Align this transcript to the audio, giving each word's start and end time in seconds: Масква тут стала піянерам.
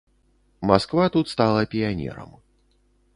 Масква 0.69 1.05
тут 1.15 1.29
стала 1.33 1.61
піянерам. 1.71 2.33